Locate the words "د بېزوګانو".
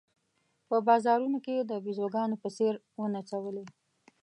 1.59-2.35